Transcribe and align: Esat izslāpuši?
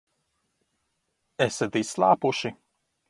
Esat 1.47 1.77
izslāpuši? 1.83 2.55